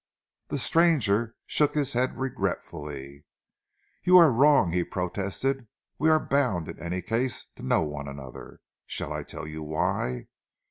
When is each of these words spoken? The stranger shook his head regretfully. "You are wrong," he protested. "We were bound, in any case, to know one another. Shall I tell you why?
The 0.47 0.57
stranger 0.57 1.35
shook 1.45 1.75
his 1.75 1.93
head 1.93 2.17
regretfully. 2.17 3.23
"You 4.03 4.17
are 4.17 4.31
wrong," 4.31 4.71
he 4.71 4.83
protested. 4.83 5.67
"We 5.99 6.09
were 6.09 6.17
bound, 6.17 6.67
in 6.67 6.79
any 6.79 7.03
case, 7.03 7.45
to 7.57 7.61
know 7.61 7.83
one 7.83 8.07
another. 8.07 8.61
Shall 8.87 9.13
I 9.13 9.21
tell 9.21 9.45
you 9.45 9.61
why? 9.61 10.25